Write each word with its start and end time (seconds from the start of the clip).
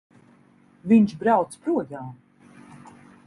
Viņš 0.91 1.13
brauc 1.19 1.53
projām! 1.67 2.09